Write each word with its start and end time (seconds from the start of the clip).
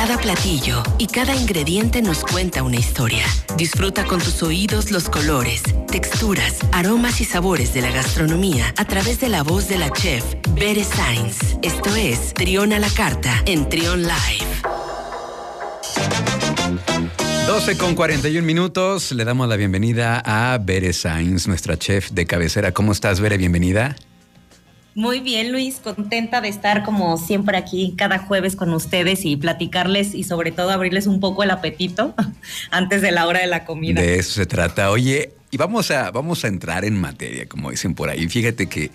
Cada 0.00 0.16
platillo 0.16 0.82
y 0.96 1.08
cada 1.08 1.36
ingrediente 1.36 2.00
nos 2.00 2.24
cuenta 2.24 2.62
una 2.62 2.76
historia. 2.76 3.22
Disfruta 3.58 4.06
con 4.06 4.18
tus 4.18 4.42
oídos 4.42 4.90
los 4.90 5.10
colores, 5.10 5.62
texturas, 5.92 6.56
aromas 6.72 7.20
y 7.20 7.26
sabores 7.26 7.74
de 7.74 7.82
la 7.82 7.90
gastronomía 7.90 8.72
a 8.78 8.86
través 8.86 9.20
de 9.20 9.28
la 9.28 9.42
voz 9.42 9.68
de 9.68 9.76
la 9.76 9.90
chef 9.92 10.24
Bere 10.54 10.84
Sainz. 10.84 11.58
Esto 11.60 11.94
es 11.96 12.32
Trión 12.32 12.72
a 12.72 12.78
la 12.78 12.88
Carta 12.88 13.42
en 13.44 13.68
Trión 13.68 14.04
Live. 14.04 14.46
12 17.46 17.76
con 17.76 17.94
41 17.94 18.46
minutos. 18.46 19.12
Le 19.12 19.26
damos 19.26 19.50
la 19.50 19.56
bienvenida 19.56 20.22
a 20.24 20.56
Bere 20.56 20.94
Sainz, 20.94 21.46
nuestra 21.46 21.78
chef 21.78 22.08
de 22.12 22.24
cabecera. 22.24 22.72
¿Cómo 22.72 22.92
estás, 22.92 23.20
Bere? 23.20 23.36
Bienvenida. 23.36 23.96
Muy 24.94 25.20
bien, 25.20 25.52
Luis, 25.52 25.76
contenta 25.76 26.40
de 26.40 26.48
estar 26.48 26.82
como 26.82 27.16
siempre 27.16 27.56
aquí 27.56 27.94
cada 27.96 28.18
jueves 28.18 28.56
con 28.56 28.72
ustedes 28.72 29.24
y 29.24 29.36
platicarles 29.36 30.14
y 30.14 30.24
sobre 30.24 30.50
todo 30.50 30.70
abrirles 30.70 31.06
un 31.06 31.20
poco 31.20 31.42
el 31.42 31.50
apetito 31.50 32.14
antes 32.70 33.00
de 33.00 33.12
la 33.12 33.26
hora 33.26 33.40
de 33.40 33.46
la 33.46 33.64
comida. 33.64 34.00
De 34.00 34.18
eso 34.18 34.32
se 34.32 34.46
trata. 34.46 34.90
Oye, 34.90 35.32
y 35.50 35.56
vamos 35.56 35.90
a, 35.90 36.10
vamos 36.10 36.44
a 36.44 36.48
entrar 36.48 36.84
en 36.84 37.00
materia, 37.00 37.46
como 37.46 37.70
dicen 37.70 37.94
por 37.94 38.08
ahí. 38.08 38.28
Fíjate 38.28 38.68
que 38.68 38.90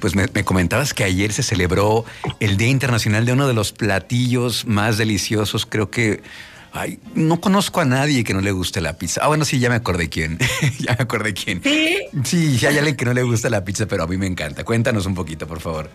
pues 0.00 0.14
me, 0.14 0.26
me, 0.32 0.44
comentabas 0.44 0.94
que 0.94 1.02
ayer 1.02 1.32
se 1.32 1.42
celebró 1.42 2.04
el 2.40 2.56
Día 2.56 2.68
Internacional 2.68 3.24
de 3.24 3.32
uno 3.32 3.48
de 3.48 3.54
los 3.54 3.72
platillos 3.72 4.66
más 4.66 4.96
deliciosos, 4.96 5.66
creo 5.66 5.90
que 5.90 6.22
Ay, 6.72 6.98
no 7.14 7.40
conozco 7.40 7.80
a 7.80 7.84
nadie 7.84 8.24
que 8.24 8.34
no 8.34 8.40
le 8.40 8.52
guste 8.52 8.80
la 8.80 8.98
pizza. 8.98 9.22
Ah, 9.24 9.28
bueno, 9.28 9.44
sí, 9.44 9.58
ya 9.58 9.68
me 9.68 9.76
acordé 9.76 10.08
quién. 10.08 10.38
ya 10.78 10.94
me 10.96 11.02
acordé 11.02 11.34
quién. 11.34 11.62
Sí. 11.62 11.98
Sí, 12.24 12.66
hay 12.66 12.78
alguien 12.78 12.96
que 12.96 13.04
no 13.04 13.14
le 13.14 13.22
gusta 13.22 13.48
la 13.48 13.64
pizza, 13.64 13.86
pero 13.86 14.04
a 14.04 14.06
mí 14.06 14.16
me 14.16 14.26
encanta. 14.26 14.64
Cuéntanos 14.64 15.06
un 15.06 15.14
poquito, 15.14 15.46
por 15.46 15.60
favor. 15.60 15.90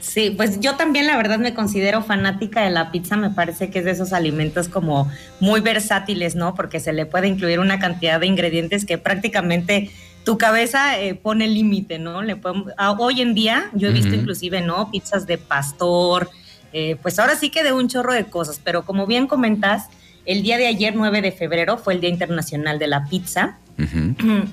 Sí, 0.00 0.30
pues 0.30 0.60
yo 0.60 0.76
también 0.76 1.06
la 1.06 1.16
verdad 1.16 1.38
me 1.38 1.54
considero 1.54 2.02
fanática 2.02 2.62
de 2.62 2.70
la 2.70 2.90
pizza, 2.90 3.16
me 3.16 3.30
parece 3.30 3.70
que 3.70 3.80
es 3.80 3.84
de 3.84 3.90
esos 3.90 4.12
alimentos 4.12 4.68
como 4.68 5.10
muy 5.38 5.60
versátiles, 5.60 6.34
¿no? 6.34 6.54
Porque 6.54 6.80
se 6.80 6.92
le 6.92 7.04
puede 7.04 7.28
incluir 7.28 7.60
una 7.60 7.78
cantidad 7.78 8.18
de 8.18 8.26
ingredientes 8.26 8.86
que 8.86 8.96
prácticamente 8.96 9.90
tu 10.24 10.38
cabeza 10.38 10.98
eh, 10.98 11.14
pone 11.14 11.46
límite, 11.46 11.98
¿no? 11.98 12.22
Le 12.22 12.36
podemos, 12.36 12.72
ah, 12.78 12.96
hoy 12.98 13.20
en 13.20 13.34
día 13.34 13.70
yo 13.74 13.88
he 13.88 13.92
visto 13.92 14.14
inclusive, 14.14 14.60
¿no? 14.62 14.90
Pizzas 14.90 15.26
de 15.26 15.36
pastor, 15.36 16.30
eh, 16.72 16.96
pues 17.02 17.18
ahora 17.18 17.36
sí 17.36 17.50
que 17.50 17.62
de 17.62 17.72
un 17.72 17.88
chorro 17.88 18.12
de 18.12 18.24
cosas, 18.24 18.60
pero 18.62 18.84
como 18.84 19.06
bien 19.06 19.26
comentas, 19.26 19.88
el 20.26 20.42
día 20.42 20.58
de 20.58 20.66
ayer, 20.66 20.94
9 20.94 21.22
de 21.22 21.32
febrero, 21.32 21.78
fue 21.78 21.94
el 21.94 22.00
Día 22.00 22.10
Internacional 22.10 22.78
de 22.78 22.86
la 22.86 23.06
Pizza. 23.06 23.56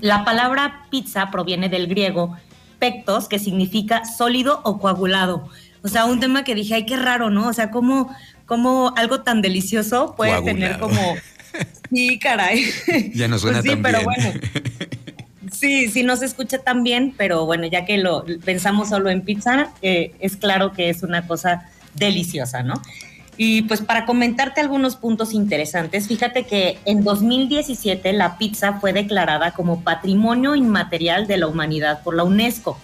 La 0.01 0.23
palabra 0.23 0.85
pizza 0.91 1.31
proviene 1.31 1.67
del 1.67 1.87
griego 1.87 2.37
pectos, 2.79 3.27
que 3.27 3.39
significa 3.39 4.05
sólido 4.05 4.61
o 4.63 4.79
coagulado. 4.79 5.49
O 5.81 5.87
sea, 5.87 6.05
un 6.05 6.19
tema 6.19 6.43
que 6.43 6.55
dije, 6.55 6.75
ay, 6.75 6.85
qué 6.85 6.95
raro, 6.95 7.29
¿no? 7.29 7.47
O 7.47 7.53
sea, 7.53 7.71
cómo, 7.71 8.15
cómo 8.45 8.93
algo 8.95 9.21
tan 9.21 9.41
delicioso 9.41 10.15
puede 10.15 10.41
tener 10.43 10.79
como... 10.79 10.99
Sí, 11.89 12.19
caray. 12.19 12.65
Ya 13.13 13.29
no 13.29 13.39
suena 13.39 13.61
pues 13.61 13.63
sí, 13.63 13.69
tan 13.69 13.81
pero 13.81 13.99
bien. 13.99 14.05
bueno. 14.05 14.39
Sí, 15.51 15.87
sí 15.87 16.03
no 16.03 16.17
se 16.17 16.25
escucha 16.25 16.57
tan 16.57 16.83
bien, 16.83 17.13
pero 17.15 17.45
bueno, 17.45 17.65
ya 17.67 17.85
que 17.85 17.97
lo 17.97 18.25
pensamos 18.43 18.89
solo 18.89 19.09
en 19.09 19.21
pizza, 19.21 19.69
eh, 19.81 20.13
es 20.19 20.35
claro 20.35 20.73
que 20.73 20.89
es 20.89 21.03
una 21.03 21.27
cosa 21.27 21.69
deliciosa, 21.95 22.63
¿no? 22.63 22.81
Y 23.37 23.63
pues 23.63 23.81
para 23.81 24.05
comentarte 24.05 24.61
algunos 24.61 24.95
puntos 24.95 25.33
interesantes, 25.33 26.07
fíjate 26.07 26.43
que 26.43 26.77
en 26.85 27.03
2017 27.03 28.13
la 28.13 28.37
pizza 28.37 28.79
fue 28.79 28.93
declarada 28.93 29.51
como 29.51 29.81
Patrimonio 29.81 30.55
Inmaterial 30.55 31.27
de 31.27 31.37
la 31.37 31.47
Humanidad 31.47 32.01
por 32.01 32.15
la 32.15 32.23
UNESCO, 32.23 32.79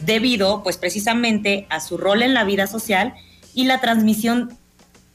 debido 0.00 0.62
pues 0.64 0.78
precisamente 0.78 1.66
a 1.70 1.78
su 1.78 1.96
rol 1.96 2.22
en 2.22 2.34
la 2.34 2.42
vida 2.42 2.66
social 2.66 3.14
y 3.54 3.64
la 3.64 3.80
transmisión 3.80 4.56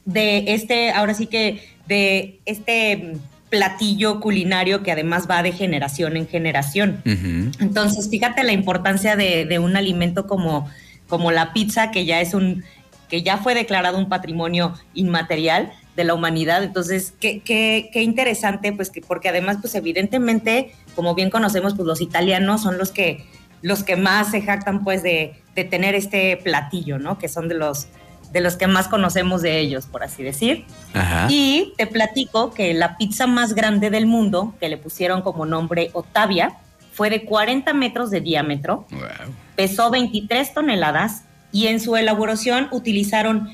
de 0.05 0.53
este, 0.53 0.91
ahora 0.91 1.13
sí 1.13 1.27
que 1.27 1.61
de 1.87 2.39
este 2.45 3.17
platillo 3.49 4.21
culinario 4.21 4.81
que 4.81 4.91
además 4.91 5.27
va 5.29 5.43
de 5.43 5.51
generación 5.51 6.15
en 6.15 6.27
generación. 6.27 7.01
Uh 7.05 7.09
-huh. 7.09 7.51
Entonces, 7.59 8.09
fíjate 8.09 8.43
la 8.43 8.53
importancia 8.53 9.15
de, 9.15 9.45
de 9.45 9.59
un 9.59 9.75
alimento 9.75 10.27
como, 10.27 10.69
como 11.07 11.31
la 11.31 11.51
pizza, 11.51 11.91
que 11.91 12.05
ya 12.05 12.21
es 12.21 12.33
un 12.33 12.63
que 13.09 13.21
ya 13.23 13.37
fue 13.37 13.55
declarado 13.55 13.97
un 13.97 14.07
patrimonio 14.07 14.73
inmaterial 14.93 15.71
de 15.95 16.03
la 16.03 16.13
humanidad. 16.13 16.63
Entonces, 16.63 17.13
qué, 17.19 17.41
qué, 17.41 17.89
qué 17.91 18.03
interesante, 18.03 18.71
pues, 18.71 18.89
que, 18.89 19.01
porque 19.01 19.29
además, 19.29 19.57
pues, 19.59 19.75
evidentemente, 19.75 20.73
como 20.95 21.15
bien 21.15 21.29
conocemos, 21.29 21.75
pues, 21.75 21.87
los 21.87 22.01
italianos 22.01 22.61
son 22.61 22.77
los 22.77 22.91
que, 22.91 23.25
los 23.61 23.83
que 23.83 23.95
más 23.95 24.31
se 24.31 24.41
jactan, 24.41 24.83
pues, 24.83 25.03
de, 25.03 25.35
de 25.55 25.63
tener 25.65 25.95
este 25.95 26.37
platillo, 26.37 26.99
¿no? 26.99 27.17
Que 27.17 27.27
son 27.27 27.47
de 27.49 27.55
los, 27.55 27.87
de 28.31 28.41
los 28.41 28.55
que 28.55 28.67
más 28.67 28.87
conocemos 28.87 29.41
de 29.41 29.59
ellos, 29.59 29.87
por 29.87 30.03
así 30.03 30.23
decir. 30.23 30.65
Ajá. 30.93 31.27
Y 31.29 31.73
te 31.77 31.87
platico 31.87 32.53
que 32.53 32.73
la 32.73 32.95
pizza 32.95 33.27
más 33.27 33.53
grande 33.53 33.89
del 33.89 34.05
mundo, 34.05 34.53
que 34.59 34.69
le 34.69 34.77
pusieron 34.77 35.21
como 35.21 35.45
nombre 35.45 35.89
Octavia, 35.93 36.53
fue 36.93 37.09
de 37.09 37.25
40 37.25 37.73
metros 37.73 38.11
de 38.11 38.21
diámetro, 38.21 38.85
Wow. 38.91 39.33
pesó 39.55 39.89
23 39.89 40.53
toneladas 40.53 41.23
y 41.51 41.67
en 41.67 41.79
su 41.79 41.95
elaboración 41.95 42.67
utilizaron 42.71 43.49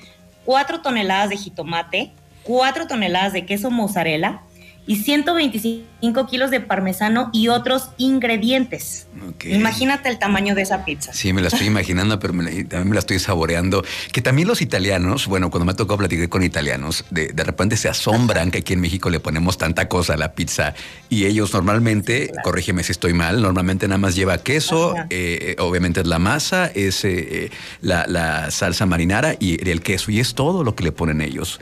4 0.45 0.81
toneladas 0.81 1.29
de 1.29 1.37
jitomate, 1.37 2.11
4 2.43 2.87
toneladas 2.87 3.33
de 3.33 3.45
queso 3.45 3.71
mozzarella 3.71 4.41
y 4.87 4.97
125 4.97 6.27
kilos 6.27 6.51
de 6.51 6.59
parmesano 6.59 7.29
y 7.33 7.47
otros 7.47 7.89
ingredientes. 7.97 9.07
Imagínate 9.45 10.09
el 10.09 10.19
tamaño 10.19 10.53
de 10.55 10.61
esa 10.61 10.85
pizza. 10.85 11.13
Sí, 11.13 11.33
me 11.33 11.41
la 11.41 11.47
estoy 11.47 11.67
imaginando, 11.67 12.19
pero 12.19 12.33
me 12.33 12.43
la- 12.43 12.51
también 12.67 12.89
me 12.89 12.93
la 12.95 12.99
estoy 12.99 13.19
saboreando. 13.19 13.83
Que 14.11 14.21
también 14.21 14.47
los 14.47 14.61
italianos, 14.61 15.27
bueno, 15.27 15.49
cuando 15.49 15.65
me 15.65 15.71
ha 15.71 15.75
tocado 15.75 15.97
platicar 15.97 16.29
con 16.29 16.43
italianos, 16.43 17.05
de, 17.09 17.27
de 17.29 17.43
repente 17.43 17.77
se 17.77 17.89
asombran 17.89 18.51
que 18.51 18.59
aquí 18.59 18.73
en 18.73 18.81
México 18.81 19.09
le 19.09 19.19
ponemos 19.19 19.57
tanta 19.57 19.87
cosa 19.87 20.13
a 20.13 20.17
la 20.17 20.33
pizza 20.33 20.73
y 21.09 21.25
ellos 21.25 21.53
normalmente, 21.53 22.27
Claro. 22.27 22.41
corrígeme 22.43 22.83
si 22.83 22.91
estoy 22.91 23.13
mal, 23.13 23.41
normalmente 23.41 23.87
nada 23.87 23.97
más 23.97 24.15
lleva 24.15 24.37
queso, 24.37 24.91
Ajá. 24.93 25.07
eh, 25.09 25.55
obviamente 25.59 26.01
es 26.01 26.07
la 26.07 26.19
masa, 26.19 26.67
es 26.67 27.03
eh, 27.05 27.45
eh, 27.45 27.49
la, 27.81 28.05
la 28.07 28.51
salsa 28.51 28.85
marinara 28.85 29.35
y 29.39 29.67
el 29.69 29.81
queso 29.81 30.11
y 30.11 30.19
es 30.19 30.33
todo 30.35 30.63
lo 30.63 30.75
que 30.75 30.83
le 30.83 30.91
ponen 30.91 31.21
ellos, 31.21 31.59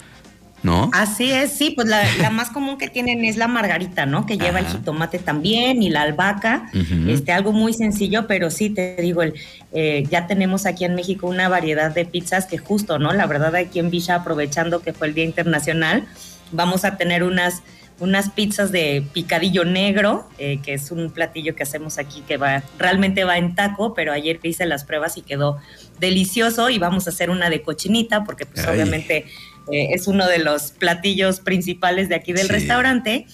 ¿no? 0.64 0.90
Así 0.94 1.32
es, 1.32 1.52
sí, 1.52 1.72
pues 1.72 1.88
la, 1.88 2.04
la 2.20 2.30
más 2.30 2.50
común 2.50 2.78
que 2.78 2.88
tienen 2.88 3.26
es 3.26 3.36
la 3.36 3.48
margarita, 3.48 4.06
¿no? 4.06 4.26
Que 4.26 4.38
lleva 4.38 4.60
el 4.60 4.66
jitomate 4.66 5.20
también 5.20 5.84
y 5.84 5.90
la 5.90 6.04
albahaca, 6.04 6.70
este, 7.08 7.34
algo 7.34 7.52
muy 7.52 7.74
sencillo, 7.74 8.28
pero 8.28 8.50
sí, 8.50 8.70
te 8.70 8.96
digo, 9.02 9.22
el, 9.22 9.34
eh, 9.74 10.06
ya 10.10 10.26
tenemos 10.26 10.66
aquí 10.66 10.86
en 10.86 10.96
México 10.96 11.28
una 11.28 11.50
variedad 11.50 11.94
de 11.94 12.06
pizzas 12.06 12.46
que 12.46 12.58
justo, 12.58 12.98
¿no? 12.98 13.12
La 13.14 13.28
verdad 13.28 13.56
aquí 13.56 13.80
en 13.80 13.90
Villa, 13.90 14.16
aprovechando 14.16 14.82
que 14.82 14.94
fue 14.94 15.08
el 15.08 15.14
Día 15.14 15.26
Internacional, 15.26 16.06
vamos 16.54 16.86
a 16.86 16.96
tener 16.96 17.24
unas, 17.24 17.62
unas 18.00 18.30
pizzas 18.30 18.72
de 18.72 19.04
picadillo 19.12 19.66
negro, 19.66 20.30
eh, 20.38 20.60
que 20.64 20.76
es 20.76 20.92
un 20.92 21.12
platillo 21.12 21.56
que 21.56 21.64
hacemos 21.64 21.98
aquí 21.98 22.24
que 22.26 22.38
va, 22.38 22.64
realmente 22.80 23.26
va 23.26 23.38
en 23.38 23.54
taco, 23.56 23.94
pero 23.94 24.14
ayer 24.14 24.40
hice 24.44 24.66
las 24.66 24.86
pruebas 24.86 25.18
y 25.18 25.24
quedó 25.24 25.58
delicioso 26.00 26.70
y 26.70 26.80
vamos 26.80 27.08
a 27.08 27.10
hacer 27.10 27.30
una 27.30 27.50
de 27.50 27.62
cochinita, 27.62 28.24
porque 28.24 28.46
pues 28.46 28.66
Ay. 28.66 28.76
obviamente 28.76 29.26
eh, 29.72 29.90
es 29.92 30.08
uno 30.08 30.28
de 30.28 30.40
los 30.40 30.72
platillos 30.72 31.40
principales 31.40 32.10
de 32.10 32.16
aquí 32.16 32.34
del 32.34 32.48
Sí. 32.48 32.52
restaurante. 32.54 33.26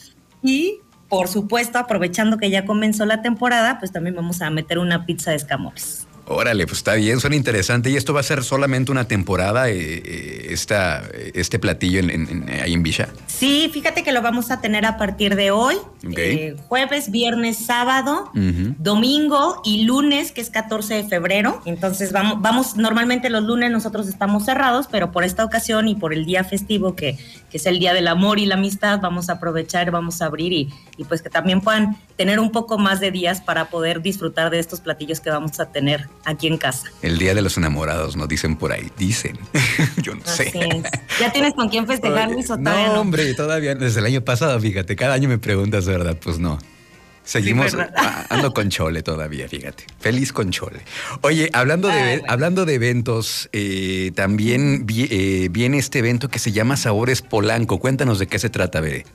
Y 0.43 0.79
por 1.07 1.27
supuesto, 1.27 1.79
aprovechando 1.79 2.37
que 2.37 2.49
ya 2.51 2.65
comenzó 2.65 3.05
la 3.05 3.21
temporada, 3.23 3.79
pues 3.79 3.91
también 3.91 4.15
vamos 4.15 4.41
a 4.43 4.49
meter 4.51 4.77
una 4.77 5.05
pizza 5.07 5.31
de 5.31 5.37
escamoles. 5.37 6.07
Órale, 6.31 6.65
pues 6.67 6.77
está 6.77 6.93
bien, 6.93 7.19
suena 7.19 7.35
interesante. 7.35 7.89
¿Y 7.89 7.95
esto 7.97 8.13
va 8.13 8.19
a 8.19 8.23
ser 8.23 8.43
solamente 8.43 8.91
una 8.91 9.07
temporada, 9.07 9.67
eh, 9.69 9.73
eh, 10.05 10.47
esta, 10.51 11.03
este 11.33 11.57
platillo 11.57 11.99
en, 11.99 12.09
en- 12.11 12.29
en- 12.47 12.49
ahí 12.61 12.73
en 12.73 12.83
Villa? 12.83 13.09
Sí, 13.25 13.69
fíjate 13.73 14.03
que 14.03 14.11
lo 14.11 14.21
vamos 14.21 14.51
a 14.51 14.61
tener 14.61 14.85
a 14.85 14.97
partir 14.97 15.35
de 15.35 15.49
hoy, 15.49 15.75
eh, 16.15 16.55
jueves, 16.67 17.09
viernes, 17.09 17.57
sábado, 17.65 18.31
domingo 18.77 19.61
y 19.65 19.83
lunes, 19.83 20.31
que 20.31 20.41
es 20.41 20.49
14 20.49 20.93
de 20.95 21.03
febrero. 21.05 21.61
Entonces 21.65 22.11
vamos, 22.11 22.41
vamos, 22.41 22.75
normalmente 22.77 23.29
los 23.29 23.43
lunes 23.43 23.71
nosotros 23.71 24.07
estamos 24.07 24.45
cerrados, 24.45 24.87
pero 24.89 25.11
por 25.11 25.23
esta 25.23 25.43
ocasión 25.43 25.87
y 25.87 25.95
por 25.95 26.13
el 26.13 26.25
día 26.25 26.43
festivo, 26.43 26.95
que, 26.95 27.17
que 27.49 27.57
es 27.57 27.65
el 27.65 27.79
Día 27.79 27.93
del 27.93 28.07
Amor 28.07 28.39
y 28.39 28.45
la 28.45 28.55
Amistad, 28.55 28.99
vamos 29.01 29.29
a 29.29 29.33
aprovechar, 29.33 29.89
vamos 29.91 30.21
a 30.21 30.25
abrir 30.25 30.53
y, 30.53 30.69
y 30.97 31.05
pues 31.05 31.21
que 31.21 31.29
también 31.29 31.61
puedan 31.61 31.97
tener 32.19 32.41
un 32.41 32.51
poco 32.51 32.77
más 32.77 32.99
de 32.99 33.11
días 33.11 33.39
para 33.39 33.69
poder 33.69 34.01
disfrutar 34.01 34.49
de 34.49 34.59
estos 34.59 34.81
platillos 34.81 35.21
que 35.21 35.29
vamos 35.29 35.57
a 35.61 35.71
tener 35.71 36.09
aquí 36.25 36.47
en 36.47 36.57
casa. 36.57 36.89
El 37.01 37.17
día 37.17 37.33
de 37.33 37.41
los 37.41 37.55
enamorados, 37.57 38.17
nos 38.17 38.27
dicen 38.27 38.57
por 38.57 38.73
ahí. 38.73 38.91
Dicen. 38.97 39.39
Yo 40.03 40.15
no 40.15 40.25
sé. 40.25 40.49
Es. 40.53 40.83
¿Ya 41.21 41.31
tienes 41.31 41.53
con 41.53 41.69
quién 41.69 41.87
festejar, 41.87 42.29
Luis, 42.29 42.49
no, 42.49 42.57
todavía 42.57 42.87
no? 42.87 42.99
hombre, 42.99 43.33
todavía 43.35 43.73
desde 43.73 44.01
el 44.01 44.05
año 44.05 44.21
pasado, 44.21 44.59
fíjate, 44.59 44.97
cada 44.97 45.13
año 45.13 45.29
me 45.29 45.37
preguntas, 45.37 45.85
¿verdad? 45.85 46.17
Pues 46.21 46.39
no. 46.39 46.59
Seguimos, 47.23 47.71
Sí, 47.71 47.77
ah, 47.95 48.25
ando 48.29 48.53
con 48.53 48.67
Chole 48.69 49.01
todavía, 49.01 49.47
fíjate. 49.47 49.85
Feliz 50.01 50.33
con 50.33 50.49
Chole. 50.51 50.81
Oye, 51.21 51.49
hablando 51.53 51.87
de, 51.87 51.93
bueno. 52.01 52.23
hablando 52.27 52.65
de 52.65 52.73
eventos, 52.73 53.47
eh, 53.53 54.11
también 54.13 54.85
vi- 54.85 55.07
eh, 55.09 55.47
viene 55.49 55.77
este 55.77 55.99
evento 55.99 56.27
que 56.27 56.39
se 56.39 56.51
llama 56.51 56.75
Sabores 56.75 57.21
Polanco. 57.21 57.79
Cuéntanos 57.79 58.19
de 58.19 58.27
qué 58.27 58.39
se 58.39 58.49
trata, 58.49 58.81
Bere. 58.81 59.05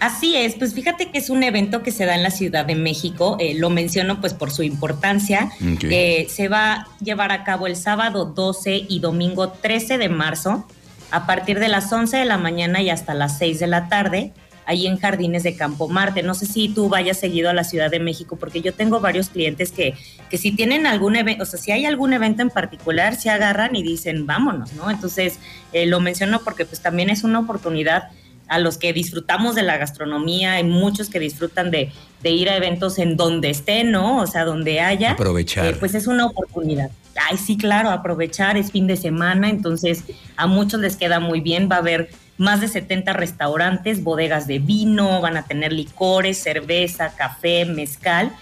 Así 0.00 0.36
es, 0.36 0.54
pues 0.54 0.74
fíjate 0.74 1.10
que 1.10 1.18
es 1.18 1.28
un 1.28 1.42
evento 1.42 1.82
que 1.82 1.90
se 1.90 2.06
da 2.06 2.14
en 2.14 2.22
la 2.22 2.30
Ciudad 2.30 2.64
de 2.64 2.74
México, 2.74 3.36
eh, 3.40 3.54
lo 3.54 3.68
menciono 3.68 4.20
pues 4.20 4.32
por 4.32 4.50
su 4.50 4.62
importancia, 4.62 5.50
Ok. 5.60 5.84
Eh, 5.84 6.26
se 6.30 6.48
va 6.48 6.72
a 6.72 6.88
llevar 7.02 7.32
a 7.32 7.44
cabo 7.44 7.66
el 7.66 7.76
sábado 7.76 8.24
12 8.26 8.86
y 8.88 9.00
domingo 9.00 9.50
13 9.50 9.98
de 9.98 10.08
marzo 10.08 10.66
a 11.10 11.26
partir 11.26 11.58
de 11.58 11.68
las 11.68 11.92
11 11.92 12.16
de 12.16 12.24
la 12.24 12.38
mañana 12.38 12.80
y 12.80 12.90
hasta 12.90 13.14
las 13.14 13.38
6 13.38 13.58
de 13.58 13.66
la 13.66 13.88
tarde 13.88 14.32
ahí 14.68 14.86
en 14.86 14.98
Jardines 14.98 15.42
de 15.42 15.56
Campo 15.56 15.88
Marte. 15.88 16.22
No 16.22 16.34
sé 16.34 16.44
si 16.44 16.68
tú 16.68 16.90
vayas 16.90 17.18
seguido 17.18 17.48
a 17.48 17.54
la 17.54 17.64
Ciudad 17.64 17.90
de 17.90 18.00
México, 18.00 18.36
porque 18.36 18.60
yo 18.60 18.74
tengo 18.74 19.00
varios 19.00 19.30
clientes 19.30 19.72
que, 19.72 19.94
que 20.28 20.36
si 20.36 20.52
tienen 20.52 20.86
algún 20.86 21.16
evento, 21.16 21.44
o 21.44 21.46
sea, 21.46 21.58
si 21.58 21.72
hay 21.72 21.86
algún 21.86 22.12
evento 22.12 22.42
en 22.42 22.50
particular, 22.50 23.16
se 23.16 23.30
agarran 23.30 23.74
y 23.74 23.82
dicen, 23.82 24.26
vámonos, 24.26 24.74
¿no? 24.74 24.90
Entonces, 24.90 25.38
eh, 25.72 25.86
lo 25.86 26.00
menciono 26.00 26.42
porque 26.44 26.66
pues 26.66 26.82
también 26.82 27.08
es 27.08 27.24
una 27.24 27.38
oportunidad 27.38 28.10
a 28.48 28.58
los 28.58 28.78
que 28.78 28.92
disfrutamos 28.92 29.54
de 29.54 29.62
la 29.62 29.76
gastronomía, 29.76 30.54
hay 30.54 30.64
muchos 30.64 31.08
que 31.08 31.20
disfrutan 31.20 31.70
de, 31.70 31.92
ir 32.24 32.48
a 32.48 32.56
eventos 32.56 32.98
en 32.98 33.16
donde 33.16 33.50
estén, 33.50 33.90
¿no? 33.92 34.18
O 34.18 34.26
sea, 34.26 34.44
donde 34.44 34.80
haya. 34.80 35.12
Aprovechar. 35.12 35.66
Eh, 35.66 35.76
pues 35.78 35.94
es 35.94 36.06
una 36.06 36.26
oportunidad. 36.26 36.90
Ay, 37.28 37.36
sí, 37.36 37.56
claro, 37.56 37.90
aprovechar, 37.90 38.56
es 38.56 38.70
fin 38.70 38.86
de 38.86 38.96
semana, 38.96 39.50
entonces 39.50 40.04
a 40.36 40.46
muchos 40.46 40.80
les 40.80 40.96
queda 40.96 41.20
muy 41.20 41.40
bien, 41.40 41.68
va 41.70 41.76
a 41.76 41.80
haber 41.80 42.10
más 42.36 42.60
de 42.60 42.68
70 42.68 43.12
restaurantes, 43.12 44.04
bodegas 44.04 44.46
de 44.46 44.60
vino, 44.60 45.20
van 45.20 45.36
a 45.36 45.44
tener 45.44 45.72
licores, 45.72 46.38
cerveza, 46.38 47.12
café, 47.16 47.64
mezcal 47.64 48.32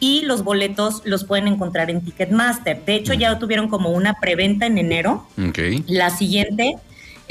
y 0.00 0.22
los 0.22 0.42
boletos 0.42 1.02
los 1.04 1.24
pueden 1.24 1.46
encontrar 1.46 1.90
en 1.90 2.00
Ticketmaster. 2.00 2.82
De 2.84 2.94
hecho, 2.94 3.12
ya 3.12 3.38
tuvieron 3.38 3.68
como 3.68 3.90
una 3.90 4.14
preventa 4.14 4.66
en 4.66 4.78
enero. 4.78 5.26
La 5.86 6.08
siguiente 6.10 6.76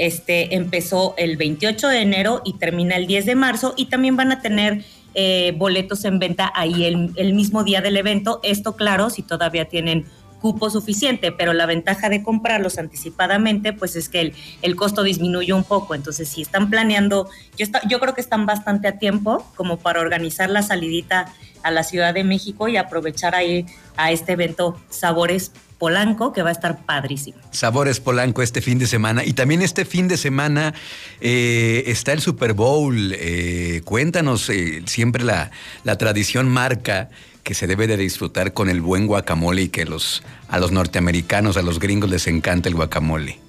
este, 0.06 0.56
empezó 0.56 1.14
el 1.18 1.38
28 1.38 1.88
de 1.88 2.02
enero 2.02 2.42
y 2.46 2.54
termina 2.54 2.96
el 2.96 3.08
10 3.08 3.26
de 3.26 3.36
marzo 3.36 3.74
y 3.78 3.86
también 3.86 4.16
van 4.16 4.32
a 4.32 4.42
tener 4.42 4.84
eh, 5.14 5.54
boletos 5.58 6.06
en 6.06 6.20
venta 6.20 6.52
ahí 6.56 6.86
el, 6.86 7.12
el 7.16 7.34
mismo 7.34 7.64
día 7.64 7.82
del 7.82 7.98
evento. 7.98 8.40
Esto, 8.44 8.76
claro, 8.76 9.10
si 9.10 9.24
todavía 9.24 9.66
tienen 9.66 10.06
cupo 10.40 10.70
suficiente, 10.70 11.32
pero 11.32 11.54
la 11.54 11.66
ventaja 11.66 12.10
de 12.10 12.24
comprarlos 12.24 12.78
anticipadamente, 12.78 13.74
pues 13.74 13.96
es 13.96 14.10
que 14.10 14.34
el, 14.62 14.76
costo 14.76 15.04
disminuye 15.04 15.54
un 15.54 15.64
poco. 15.64 15.96
Entonces, 15.96 16.30
si 16.30 16.42
están 16.42 16.70
planeando, 16.70 17.30
yo, 17.58 17.66
yo 17.88 18.00
creo 18.00 18.14
que 18.14 18.22
están 18.22 18.46
bastante 18.46 18.88
a 18.88 18.98
tiempo 18.98 19.46
como 19.56 19.78
para 19.78 20.00
organizar 20.00 20.50
la 20.50 20.64
salidita 20.64 21.32
a 21.64 21.72
la 21.72 21.84
Ciudad 21.84 22.14
de 22.14 22.24
México 22.24 22.68
y 22.68 22.78
aprovechar 22.78 23.36
ahí 23.36 23.66
a 23.98 24.12
este 24.12 24.34
evento 24.34 24.80
Sabores 24.90 25.52
Polanco, 25.80 26.34
que 26.34 26.44
va 26.44 26.50
a 26.50 26.52
estar 26.52 26.86
padrísimo. 26.86 27.40
Sabores 27.52 28.00
Polanco 28.00 28.44
este 28.44 28.62
fin 28.62 28.78
de 28.78 28.86
semana. 28.86 29.24
Y 29.24 29.34
también 29.34 29.62
este 29.62 29.86
fin 29.86 30.08
de 30.08 30.18
semana 30.18 30.76
eh, 31.22 31.84
está 31.88 32.12
el 32.12 32.22
Super 32.22 32.54
Bowl. 32.54 33.14
Eh, 33.16 33.82
cuéntanos, 33.86 34.50
eh, 34.50 34.84
siempre 34.86 35.24
la, 35.24 35.50
la 35.84 35.98
tradición 35.98 36.50
marca 36.50 37.10
que 37.44 37.56
se 37.56 37.66
debe 37.66 37.88
de 37.88 37.98
disfrutar 37.98 38.54
con 38.54 38.70
el 38.70 38.82
buen 38.82 39.08
guacamole 39.08 39.64
y 39.64 39.70
que 39.70 39.86
los, 39.86 40.22
a 40.50 40.60
los 40.60 40.72
norteamericanos, 40.72 41.58
a 41.58 41.62
los 41.62 41.80
gringos 41.80 42.10
les 42.10 42.28
encanta 42.28 42.70
el 42.70 42.76
guacamole. 42.76 43.40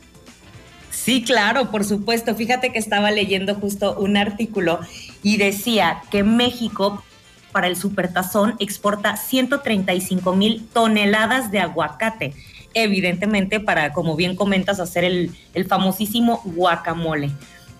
Sí, 0.90 1.22
claro, 1.24 1.70
por 1.70 1.84
supuesto. 1.84 2.34
Fíjate 2.34 2.72
que 2.72 2.78
estaba 2.78 3.10
leyendo 3.10 3.54
justo 3.56 3.98
un 3.98 4.16
artículo 4.16 4.80
y 5.22 5.36
decía 5.36 6.02
que 6.10 6.22
México 6.22 7.02
para 7.52 7.66
el 7.66 7.76
supertazón 7.76 8.56
exporta 8.58 9.16
135 9.16 10.34
mil 10.34 10.66
toneladas 10.72 11.50
de 11.50 11.60
aguacate. 11.60 12.34
Evidentemente 12.74 13.60
para, 13.60 13.92
como 13.92 14.16
bien 14.16 14.36
comentas, 14.36 14.80
hacer 14.80 15.04
el, 15.04 15.32
famosísimo 15.68 16.40
guacamole. 16.44 17.30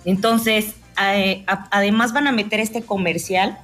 Entonces, 0.05 0.75
eh, 1.03 1.45
además 1.47 2.13
van 2.13 2.27
a 2.27 2.33
meter 2.33 2.61
este 2.61 2.83
comercial 2.83 3.59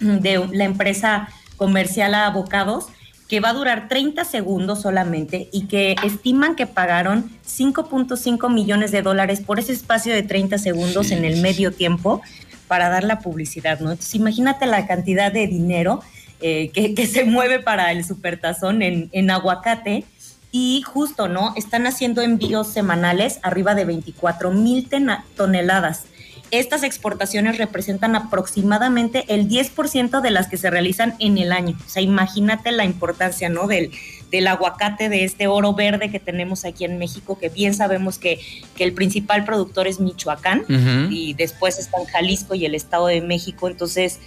de 0.00 0.46
la 0.52 0.64
empresa 0.64 1.28
comercial 1.56 2.14
a 2.14 2.26
abocados 2.26 2.86
que 3.28 3.40
va 3.40 3.50
a 3.50 3.52
durar 3.52 3.88
30 3.88 4.24
segundos 4.24 4.80
solamente 4.80 5.50
y 5.52 5.66
que 5.66 5.96
estiman 6.02 6.56
que 6.56 6.66
pagaron 6.66 7.30
5.5 7.46 8.52
millones 8.52 8.90
de 8.90 9.02
dólares 9.02 9.40
por 9.40 9.58
ese 9.58 9.72
espacio 9.72 10.14
de 10.14 10.22
30 10.22 10.56
segundos 10.56 11.10
en 11.10 11.24
el 11.26 11.42
medio 11.42 11.72
tiempo 11.72 12.22
para 12.68 12.88
dar 12.88 13.04
la 13.04 13.18
publicidad, 13.18 13.80
¿no? 13.80 13.90
Entonces 13.90 14.14
imagínate 14.14 14.66
la 14.66 14.86
cantidad 14.86 15.32
de 15.32 15.46
dinero 15.46 16.00
eh, 16.40 16.70
que, 16.70 17.06
se 17.06 17.24
mueve 17.24 17.58
para 17.58 17.90
el 17.90 18.04
supertazón 18.04 18.82
en, 18.82 19.08
en 19.12 19.30
aguacate 19.30 20.04
y 20.52 20.82
justo, 20.82 21.28
¿no? 21.28 21.52
Están 21.56 21.86
haciendo 21.86 22.22
envíos 22.22 22.68
semanales 22.68 23.40
arriba 23.42 23.74
de 23.74 23.84
24 23.84 24.52
mil 24.52 24.88
toneladas 25.36 26.04
estas 26.50 26.82
exportaciones 26.82 27.58
representan 27.58 28.16
aproximadamente 28.16 29.24
el 29.28 29.48
10% 29.48 30.20
de 30.20 30.30
las 30.30 30.48
que 30.48 30.56
se 30.56 30.70
realizan 30.70 31.14
en 31.18 31.38
el 31.38 31.52
año. 31.52 31.76
O 31.84 31.88
sea, 31.88 32.02
imagínate 32.02 32.72
la 32.72 32.84
importancia, 32.84 33.48
¿no? 33.48 33.66
Del, 33.66 33.90
del 34.30 34.46
aguacate, 34.46 35.08
de 35.08 35.24
este 35.24 35.46
oro 35.46 35.74
verde 35.74 36.10
que 36.10 36.20
tenemos 36.20 36.64
aquí 36.64 36.84
en 36.84 36.98
México, 36.98 37.38
que 37.38 37.48
bien 37.48 37.74
sabemos 37.74 38.18
que, 38.18 38.40
que 38.76 38.84
el 38.84 38.92
principal 38.92 39.44
productor 39.44 39.86
es 39.86 40.00
Michoacán 40.00 40.64
y 41.10 41.34
después 41.34 41.78
están 41.78 42.04
Jalisco 42.04 42.54
y 42.54 42.64
el 42.64 42.74
Estado 42.74 43.06
de 43.06 43.20
México. 43.20 43.68
Entonces, 43.68 44.20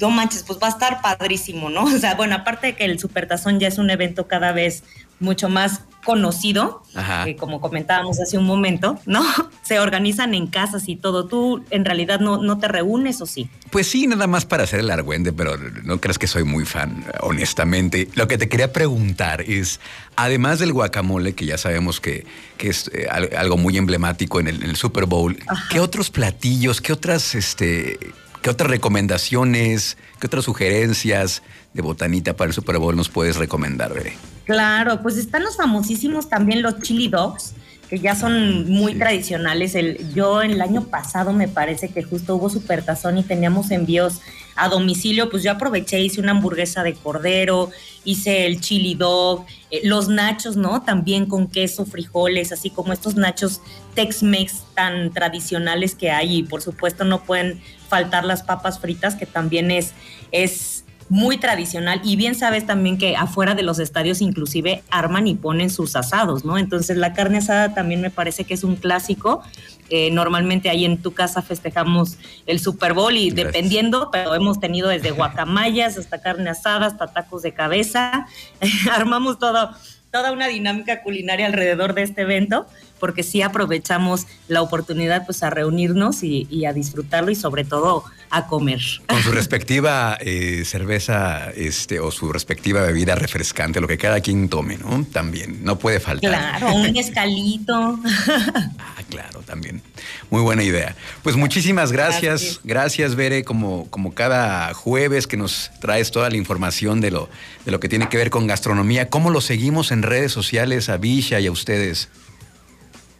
no 0.00 0.10
manches, 0.10 0.42
pues 0.42 0.58
va 0.60 0.66
a 0.66 0.70
estar 0.70 1.00
padrísimo, 1.00 1.70
¿no? 1.70 1.84
O 1.92 1.98
sea, 1.98 2.14
bueno, 2.14 2.34
aparte 2.34 2.68
de 2.68 2.72
que 2.74 2.84
el 2.84 2.98
Supertazón 2.98 3.60
ya 3.60 3.68
es 3.68 3.78
un 3.78 3.90
evento 3.90 4.26
cada 4.26 4.52
vez 4.52 4.84
mucho 5.22 5.48
más 5.48 5.82
conocido, 6.04 6.82
que 7.24 7.36
como 7.36 7.60
comentábamos 7.60 8.20
hace 8.20 8.36
un 8.36 8.44
momento, 8.44 8.98
¿no? 9.06 9.24
Se 9.62 9.78
organizan 9.78 10.34
en 10.34 10.48
casas 10.48 10.88
y 10.88 10.96
todo. 10.96 11.26
¿Tú 11.26 11.64
en 11.70 11.84
realidad 11.84 12.20
no, 12.20 12.42
no 12.42 12.58
te 12.58 12.68
reúnes 12.68 13.20
o 13.20 13.26
sí? 13.26 13.48
Pues 13.70 13.88
sí, 13.88 14.06
nada 14.06 14.26
más 14.26 14.44
para 14.44 14.64
hacer 14.64 14.80
el 14.80 14.90
argüende, 14.90 15.32
pero 15.32 15.56
no 15.56 16.00
creas 16.00 16.18
que 16.18 16.26
soy 16.26 16.44
muy 16.44 16.64
fan, 16.64 17.04
honestamente. 17.20 18.08
Lo 18.14 18.26
que 18.26 18.36
te 18.36 18.48
quería 18.48 18.72
preguntar 18.72 19.42
es, 19.42 19.80
además 20.16 20.58
del 20.58 20.72
guacamole, 20.72 21.34
que 21.34 21.46
ya 21.46 21.56
sabemos 21.56 22.00
que, 22.00 22.26
que 22.58 22.68
es 22.68 22.90
eh, 22.92 23.06
algo 23.08 23.56
muy 23.56 23.76
emblemático 23.76 24.40
en 24.40 24.48
el, 24.48 24.76
Super 24.76 25.06
Bowl, 25.06 25.38
¿qué 25.70 25.80
otros 25.80 26.10
platillos, 26.10 26.80
qué 26.80 26.92
otras, 26.92 27.34
este, 27.34 27.98
qué 28.42 28.50
otras 28.50 28.70
recomendaciones, 28.70 29.96
qué 30.18 30.26
otras 30.26 30.44
sugerencias 30.44 31.42
de 31.74 31.82
botanita 31.82 32.34
para 32.34 32.48
el 32.48 32.54
Super 32.54 32.78
Bowl 32.78 32.96
nos 32.96 33.08
puedes 33.08 33.36
recomendar, 33.36 33.94
Bere? 33.94 34.14
Claro, 34.44 35.02
pues 35.02 35.16
están 35.16 35.44
los 35.44 35.56
famosísimos 35.56 36.28
también 36.28 36.62
los 36.62 36.80
chili 36.80 37.08
dogs, 37.08 37.54
que 37.88 37.98
ya 37.98 38.16
son 38.16 38.70
muy 38.70 38.94
tradicionales. 38.94 39.74
El, 39.74 40.12
yo 40.14 40.42
el 40.42 40.60
año 40.60 40.84
pasado 40.84 41.32
me 41.32 41.46
parece 41.46 41.90
que 41.90 42.02
justo 42.02 42.36
hubo 42.36 42.48
supertazón 42.48 43.18
y 43.18 43.22
teníamos 43.22 43.70
envíos 43.70 44.20
a 44.56 44.68
domicilio, 44.68 45.30
pues 45.30 45.42
yo 45.42 45.52
aproveché, 45.52 46.00
hice 46.00 46.20
una 46.20 46.32
hamburguesa 46.32 46.82
de 46.82 46.94
cordero, 46.94 47.70
hice 48.04 48.46
el 48.46 48.60
chili 48.60 48.94
dog, 48.94 49.46
eh, 49.70 49.80
los 49.84 50.08
nachos, 50.08 50.56
¿no? 50.56 50.82
También 50.82 51.26
con 51.26 51.46
queso, 51.48 51.86
frijoles, 51.86 52.52
así 52.52 52.70
como 52.70 52.92
estos 52.92 53.14
nachos 53.14 53.60
Tex-Mex 53.94 54.64
tan 54.74 55.12
tradicionales 55.12 55.94
que 55.94 56.10
hay 56.10 56.38
y 56.38 56.42
por 56.42 56.62
supuesto 56.62 57.04
no 57.04 57.24
pueden 57.24 57.60
faltar 57.88 58.24
las 58.24 58.42
papas 58.42 58.78
fritas, 58.78 59.14
que 59.14 59.26
también 59.26 59.70
es, 59.70 59.92
es 60.32 60.84
muy 61.12 61.36
tradicional 61.36 62.00
y 62.02 62.16
bien 62.16 62.34
sabes 62.34 62.64
también 62.64 62.96
que 62.96 63.16
afuera 63.16 63.54
de 63.54 63.62
los 63.62 63.78
estadios 63.78 64.22
inclusive 64.22 64.82
arman 64.90 65.26
y 65.26 65.34
ponen 65.34 65.68
sus 65.68 65.94
asados, 65.94 66.46
¿no? 66.46 66.56
Entonces 66.56 66.96
la 66.96 67.12
carne 67.12 67.36
asada 67.36 67.74
también 67.74 68.00
me 68.00 68.08
parece 68.08 68.44
que 68.44 68.54
es 68.54 68.64
un 68.64 68.76
clásico. 68.76 69.42
Eh, 69.90 70.10
normalmente 70.10 70.70
ahí 70.70 70.86
en 70.86 71.02
tu 71.02 71.12
casa 71.12 71.42
festejamos 71.42 72.16
el 72.46 72.60
Super 72.60 72.94
Bowl 72.94 73.14
y 73.14 73.30
dependiendo, 73.30 74.08
pero 74.10 74.34
hemos 74.34 74.58
tenido 74.58 74.88
desde 74.88 75.10
guacamayas 75.10 75.98
hasta 75.98 76.22
carne 76.22 76.48
asada, 76.48 76.86
hasta 76.86 77.08
tacos 77.08 77.42
de 77.42 77.52
cabeza. 77.52 78.26
Armamos 78.90 79.38
todo, 79.38 79.68
toda 80.12 80.30
una 80.30 80.46
dinámica 80.46 81.02
culinaria 81.02 81.46
alrededor 81.46 81.94
de 81.94 82.02
este 82.02 82.22
evento 82.22 82.66
porque 83.02 83.24
sí 83.24 83.42
aprovechamos 83.42 84.28
la 84.46 84.62
oportunidad 84.62 85.26
pues 85.26 85.42
a 85.42 85.50
reunirnos 85.50 86.22
y, 86.22 86.64
a 86.66 86.72
disfrutarlo 86.72 87.32
y 87.32 87.34
sobre 87.34 87.64
todo 87.64 88.04
a 88.30 88.46
comer. 88.46 88.80
Con 89.08 89.20
su 89.20 89.32
respectiva 89.32 90.16
eh, 90.20 90.62
cerveza 90.64 91.50
este, 91.50 91.98
o 91.98 92.12
su 92.12 92.32
respectiva 92.32 92.82
bebida 92.82 93.16
refrescante, 93.16 93.80
lo 93.80 93.88
que 93.88 93.98
cada 93.98 94.20
quien 94.20 94.48
tome, 94.48 94.78
¿no? 94.78 95.04
También, 95.06 95.64
no 95.64 95.80
puede 95.80 95.98
faltar. 95.98 96.30
Claro, 96.30 96.76
un 96.76 96.96
escalito. 96.96 97.98
ah, 98.78 99.02
claro, 99.10 99.40
también. 99.40 99.82
Muy 100.30 100.42
buena 100.42 100.62
idea. 100.62 100.94
Pues 101.22 101.36
muchísimas 101.36 101.92
gracias. 101.92 102.60
Gracias, 102.64 103.14
Bere, 103.14 103.44
como, 103.44 103.88
como 103.90 104.14
cada 104.14 104.72
jueves 104.74 105.26
que 105.26 105.36
nos 105.36 105.70
traes 105.80 106.10
toda 106.10 106.30
la 106.30 106.36
información 106.36 107.00
de 107.00 107.10
lo, 107.10 107.28
de 107.64 107.72
lo 107.72 107.80
que 107.80 107.88
tiene 107.88 108.08
que 108.08 108.16
ver 108.16 108.30
con 108.30 108.46
gastronomía. 108.46 109.08
¿Cómo 109.08 109.30
lo 109.30 109.40
seguimos 109.40 109.90
en 109.90 110.02
redes 110.02 110.32
sociales 110.32 110.88
a 110.88 110.96
Visha 110.96 111.40
y 111.40 111.46
a 111.46 111.52
ustedes? 111.52 112.08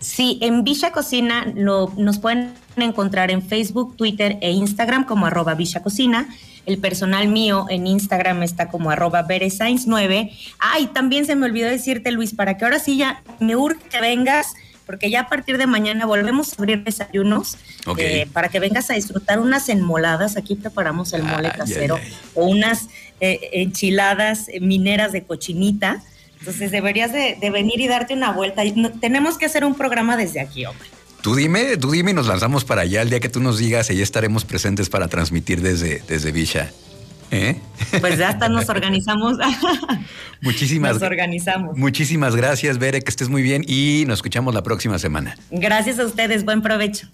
Sí, 0.02 0.38
en 0.42 0.64
Villa 0.64 0.90
Cocina 0.90 1.46
lo, 1.54 1.92
nos 1.96 2.18
pueden 2.18 2.54
encontrar 2.76 3.30
en 3.30 3.40
Facebook, 3.40 3.96
Twitter 3.96 4.36
e 4.40 4.50
Instagram 4.50 5.04
como 5.04 5.26
arroba 5.26 5.54
Villa 5.54 5.80
Cocina. 5.80 6.28
El 6.66 6.78
personal 6.78 7.28
mío 7.28 7.66
en 7.68 7.86
Instagram 7.86 8.42
está 8.42 8.68
como 8.68 8.90
arroba 8.90 9.26
9 9.28 10.32
Ay, 10.58 10.86
también 10.86 11.24
se 11.24 11.36
me 11.36 11.46
olvidó 11.46 11.68
decirte, 11.68 12.10
Luis, 12.10 12.34
para 12.34 12.56
que 12.56 12.64
ahora 12.64 12.80
sí 12.80 12.96
ya 12.96 13.22
me 13.38 13.54
urge 13.54 13.80
que 13.88 14.00
vengas, 14.00 14.54
porque 14.86 15.10
ya 15.10 15.20
a 15.20 15.28
partir 15.28 15.58
de 15.58 15.66
mañana 15.66 16.06
volvemos 16.06 16.52
a 16.52 16.56
abrir 16.58 16.84
desayunos 16.84 17.56
eh, 17.98 18.26
para 18.32 18.48
que 18.48 18.60
vengas 18.60 18.90
a 18.90 18.94
disfrutar 18.94 19.40
unas 19.40 19.68
enmoladas. 19.68 20.36
Aquí 20.36 20.54
preparamos 20.54 21.12
el 21.12 21.22
mole 21.22 21.50
casero 21.50 21.98
o 22.34 22.46
unas 22.46 22.88
eh, 23.20 23.50
enchiladas 23.52 24.46
mineras 24.60 25.12
de 25.12 25.24
cochinita 25.24 26.02
entonces 26.42 26.72
deberías 26.72 27.12
de, 27.12 27.36
venir 27.52 27.80
y 27.80 27.86
darte 27.86 28.14
una 28.14 28.32
vuelta. 28.32 28.62
tenemos 29.00 29.38
que 29.38 29.46
hacer 29.46 29.64
un 29.64 29.76
programa 29.76 30.16
desde 30.16 30.40
aquí, 30.40 30.66
hombre. 30.66 30.88
Tú 31.22 31.36
dime, 31.36 31.76
tú 31.76 31.92
dime 31.92 32.10
y 32.10 32.14
nos 32.14 32.26
lanzamos 32.26 32.64
para 32.64 32.82
allá 32.82 33.00
el 33.00 33.10
día 33.10 33.20
que 33.20 33.28
tú 33.28 33.38
nos 33.38 33.58
digas 33.58 33.88
y 33.90 33.96
ya 33.96 34.02
estaremos 34.02 34.44
presentes 34.44 34.88
para 34.88 35.06
transmitir 35.06 35.62
desde, 35.62 36.02
desde 36.08 36.32
Villa. 36.32 36.72
¿Eh? 37.32 37.56
Pues 38.00 38.18
ya 38.18 38.28
hasta 38.28 38.50
nos 38.50 38.68
organizamos. 38.68 39.38
Muchísimas 40.42 40.94
Nos 40.94 41.02
organizamos. 41.02 41.78
Muchísimas 41.78 42.36
gracias, 42.36 42.78
Bere, 42.78 43.00
que 43.00 43.08
estés 43.08 43.30
muy 43.30 43.40
bien 43.40 43.64
y 43.66 44.04
nos 44.06 44.18
escuchamos 44.18 44.52
la 44.52 44.62
próxima 44.62 44.98
semana. 44.98 45.36
Gracias 45.50 45.98
a 45.98 46.04
ustedes, 46.04 46.44
buen 46.44 46.60
provecho. 46.60 47.08